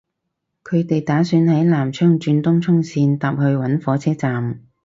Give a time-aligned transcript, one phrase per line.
[0.63, 4.63] 佢哋打算喺南昌轉東涌綫搭去搵火車站